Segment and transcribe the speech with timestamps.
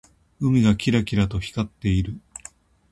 [0.39, 2.19] 海がキラキラと光っている。